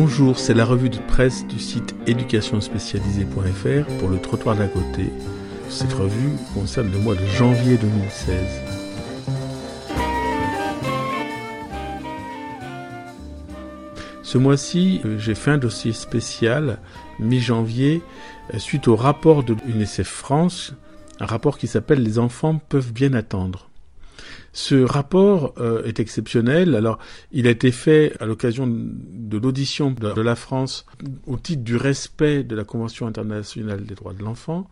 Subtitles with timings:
[0.00, 5.12] Bonjour, c'est la revue de presse du site éducationspécialisée.fr pour le trottoir d'à côté.
[5.68, 8.30] Cette revue concerne le mois de janvier 2016.
[14.22, 16.78] Ce mois-ci, euh, j'ai fait un dossier spécial
[17.18, 18.00] mi-janvier
[18.54, 20.74] euh, suite au rapport de l'UNICEF France,
[21.18, 23.67] un rapport qui s'appelle Les enfants peuvent bien attendre.
[24.52, 26.74] Ce rapport euh, est exceptionnel.
[26.74, 26.98] Alors,
[27.32, 30.86] il a été fait à l'occasion de l'audition de, la France
[31.26, 34.68] au titre du respect de la Convention internationale des droits de l'enfant.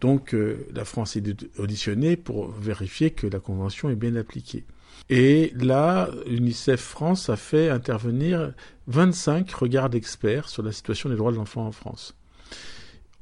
[0.00, 1.24] Donc, euh, la France est
[1.58, 4.64] auditionnée pour vérifier que la Convention est bien appliquée.
[5.08, 8.52] Et là, UNICEF France a fait intervenir
[8.88, 12.14] 25 regards d'experts sur la situation des droits de l'enfant en France.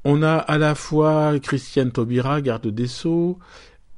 [0.03, 3.39] On a à la fois Christiane Taubira, garde des Sceaux,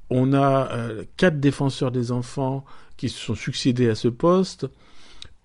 [0.10, 2.66] on a euh, quatre défenseurs des enfants
[2.96, 4.68] qui se sont succédés à ce poste,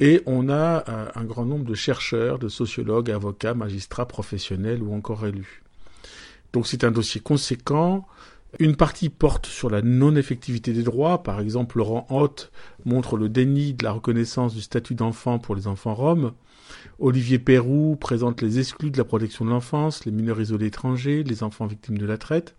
[0.00, 4.94] et on a euh, un grand nombre de chercheurs, de sociologues, avocats, magistrats, professionnels ou
[4.94, 5.62] encore élus.
[6.52, 8.06] Donc c'est un dossier conséquent.
[8.58, 11.22] Une partie porte sur la non-effectivité des droits.
[11.22, 12.52] Par exemple, Laurent Hoth
[12.84, 16.32] montre le déni de la reconnaissance du statut d'enfant pour les enfants roms.
[16.98, 21.42] Olivier Perrou présente les exclus de la protection de l'enfance, les mineurs isolés étrangers, les
[21.42, 22.54] enfants victimes de la traite.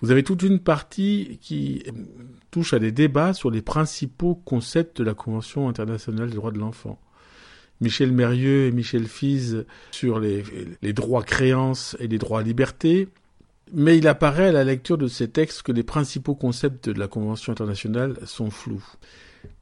[0.00, 1.82] Vous avez toute une partie qui
[2.50, 6.58] touche à des débats sur les principaux concepts de la Convention internationale des droits de
[6.58, 7.00] l'enfant.
[7.80, 10.42] Michel Mérieux et Michel Fize sur les,
[10.92, 13.08] droits créances et les droits à liberté.
[13.72, 17.08] Mais il apparaît à la lecture de ces textes que les principaux concepts de la
[17.08, 18.84] Convention internationale sont flous.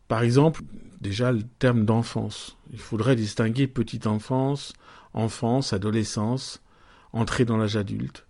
[0.08, 0.62] Par exemple,
[1.00, 2.56] déjà le terme d'enfance.
[2.72, 4.72] Il faudrait distinguer petite enfance,
[5.14, 6.60] enfance, adolescence,
[7.12, 8.26] entrée dans l'âge adulte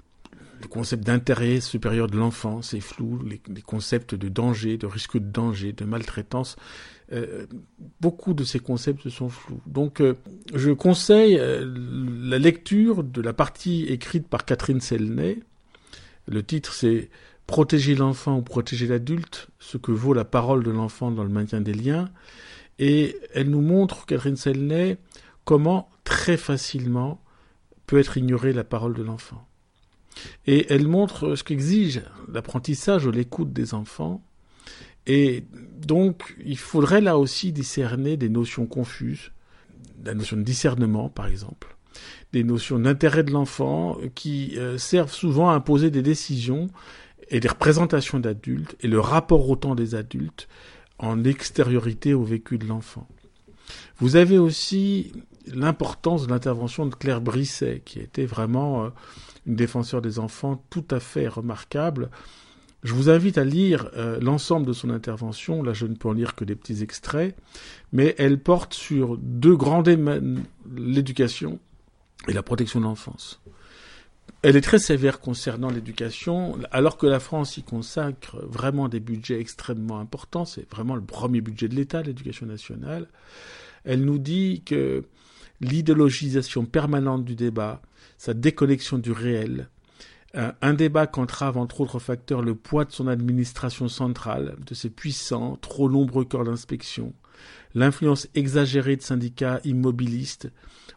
[0.64, 5.30] le concept d'intérêt supérieur de l'enfant, c'est flou, les, concepts de danger, de risque de
[5.30, 6.56] danger, de maltraitance,
[7.12, 7.46] euh,
[8.00, 9.60] beaucoup de ces concepts sont flous.
[9.66, 10.14] Donc euh,
[10.54, 11.64] je conseille euh,
[12.22, 15.40] la lecture de la partie écrite par Catherine Selnay.
[16.26, 17.10] Le titre c'est
[17.46, 21.60] Protéger l'enfant ou protéger l'adulte, ce que vaut la parole de l'enfant dans le maintien
[21.60, 22.08] des liens.
[22.78, 24.96] Et elle nous montre, Catherine Selnay,
[25.44, 27.22] comment très facilement
[27.86, 29.46] peut être ignorée la parole de l'enfant.
[30.46, 32.02] Et elle montre ce qu'exige
[32.32, 34.22] l'apprentissage ou l'écoute des enfants.
[35.06, 35.44] Et
[35.80, 39.32] donc, il faudrait là aussi discerner des notions confuses,
[40.04, 41.76] la notion de discernement, par exemple,
[42.32, 46.68] des notions d'intérêt de l'enfant qui euh, servent souvent à imposer des décisions
[47.28, 50.48] et des représentations d'adultes et le rapport au temps des adultes
[50.98, 53.06] en extériorité au vécu de l'enfant.
[53.98, 55.12] Vous avez aussi
[55.52, 58.88] l'importance de l'intervention de Claire Brisset, qui était vraiment euh,
[59.46, 62.10] une défenseur des enfants tout à fait remarquable.
[62.82, 65.62] Je vous invite à lire euh, l'ensemble de son intervention.
[65.62, 67.34] Là, je ne peux en lire que des petits extraits,
[67.92, 70.44] mais elle porte sur deux grands domaines
[70.76, 71.58] l'éducation
[72.28, 73.40] et la protection de l'enfance.
[74.42, 79.40] Elle est très sévère concernant l'éducation, alors que la France y consacre vraiment des budgets
[79.40, 80.44] extrêmement importants.
[80.44, 83.08] C'est vraiment le premier budget de l'État, l'éducation nationale.
[83.84, 85.04] Elle nous dit que
[85.60, 87.82] l'idéologisation permanente du débat,
[88.18, 89.68] sa déconnexion du réel,
[90.34, 95.56] un débat qu'entrave entre autres facteurs le poids de son administration centrale, de ses puissants,
[95.60, 97.12] trop nombreux corps d'inspection,
[97.74, 100.50] l'influence exagérée de syndicats immobilistes,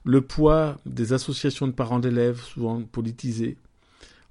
[0.03, 3.57] le poids des associations de parents d'élèves souvent politisées.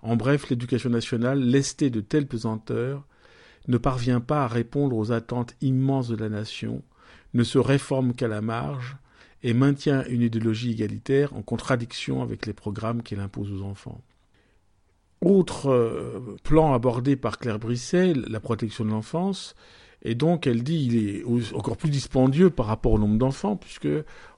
[0.02, 3.04] En bref, l'éducation nationale, lestée de telles pesanteurs,
[3.68, 6.82] ne parvient pas à répondre aux attentes immenses de la nation,
[7.34, 8.96] ne se réforme qu'à la marge,
[9.42, 14.02] et maintient une idéologie égalitaire en contradiction avec les programmes qu'elle impose aux enfants.
[15.24, 19.54] Autre euh, plan abordé par Claire Brisset, la protection de l'enfance,
[20.02, 23.88] et donc elle dit il est encore plus dispendieux par rapport au nombre d'enfants, puisque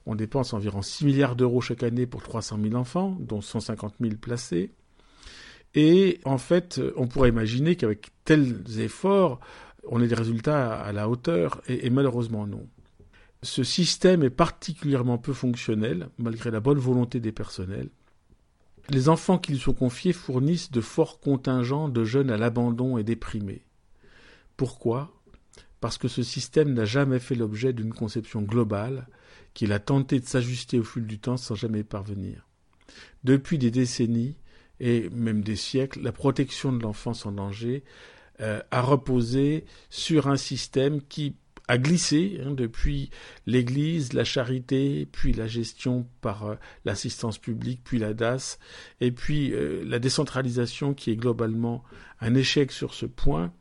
[0.05, 4.15] on dépense environ 6 milliards d'euros chaque année pour 300 000 enfants, dont 150 000
[4.15, 4.71] placés.
[5.75, 9.39] Et en fait, on pourrait imaginer qu'avec tels efforts,
[9.87, 12.67] on ait des résultats à la hauteur, et malheureusement non.
[13.41, 17.89] Ce système est particulièrement peu fonctionnel, malgré la bonne volonté des personnels.
[18.89, 23.03] Les enfants qui lui sont confiés fournissent de forts contingents de jeunes à l'abandon et
[23.03, 23.63] déprimés.
[24.57, 25.13] Pourquoi?
[25.79, 29.07] Parce que ce système n'a jamais fait l'objet d'une conception globale,
[29.53, 32.45] qu'il a tenté de s'ajuster au fil du temps sans jamais parvenir.
[33.23, 34.35] Depuis des décennies,
[34.79, 37.83] et même des siècles, la protection de l'enfance en danger
[38.41, 41.35] euh, a reposé sur un système qui
[41.69, 43.11] a glissé hein, depuis
[43.45, 48.57] l'Église, la charité, puis la gestion par euh, l'assistance publique, puis la DAS,
[49.01, 51.83] et puis euh, la décentralisation qui est globalement
[52.21, 53.53] un échec sur ce point.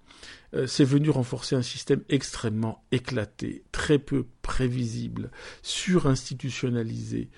[0.55, 5.31] euh, c'est venu renforcer un système extrêmement éclaté, très peu prévisible,
[5.61, 7.29] surinstitutionnalisé.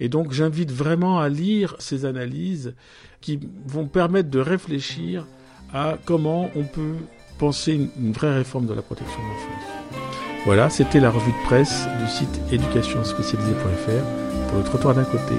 [0.00, 2.74] Et donc j'invite vraiment à lire ces analyses
[3.20, 5.26] qui vont permettre de réfléchir
[5.74, 6.96] à comment on peut
[7.38, 9.75] penser une, vraie réforme de la protection de l'enfance.
[10.46, 15.34] Voilà, c'était la revue de presse du site éducationspécialisée.fr pour le trottoir d'un côté.